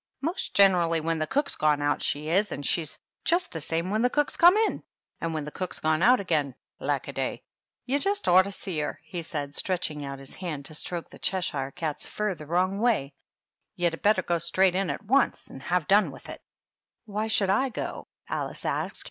"Most 0.21 0.55
generally 0.55 0.99
when 0.99 1.19
the 1.19 1.27
cook's 1.27 1.55
gone 1.55 1.79
out 1.79 2.01
she 2.01 2.27
is. 2.27 2.51
And 2.51 2.65
she's 2.65 2.97
just 3.23 3.51
the 3.51 3.61
same 3.61 3.91
when 3.91 4.01
the 4.01 4.09
cook's 4.09 4.35
come 4.35 4.57
in. 4.57 4.81
And 5.19 5.31
when 5.31 5.43
the 5.43 5.51
cook's 5.51 5.79
gone 5.79 6.01
out 6.01 6.19
again— 6.19 6.55
lackaday! 6.81 7.43
You 7.85 7.99
just 7.99 8.27
ought 8.27 8.45
to 8.45 8.51
see 8.51 8.79
her!" 8.79 8.97
he 9.03 9.21
said, 9.21 9.53
stretching 9.53 10.03
out 10.03 10.17
his 10.17 10.33
hand 10.37 10.65
to 10.65 10.73
stroke 10.73 11.11
the 11.11 11.19
Cheshire 11.19 11.67
THE 11.75 11.79
DUCHESS 11.79 11.81
AND 11.83 11.83
HER 11.83 11.85
HOUSE. 11.85 11.85
49 11.85 11.91
cat's 11.93 12.05
fiir 12.07 12.35
the 12.39 12.51
wrong 12.51 12.79
way. 12.79 13.13
"You'd 13.75 14.01
better 14.01 14.23
go 14.23 14.39
straight 14.39 14.73
in 14.73 14.89
at 14.89 15.05
once 15.05 15.51
and 15.51 15.61
have 15.61 15.87
done 15.87 16.09
with 16.09 16.29
it." 16.29 16.41
"Why 17.05 17.27
should 17.27 17.51
I 17.51 17.69
goT 17.69 18.07
AUce 18.27 18.65
asked. 18.65 18.97